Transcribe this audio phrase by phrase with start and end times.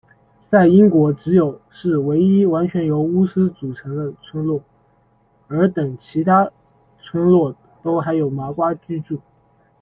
[0.49, 4.59] 在英国只有是唯一完全由巫师组成的村落，
[5.47, 6.49] 而等其他
[6.99, 9.19] 村落都还有麻瓜居住。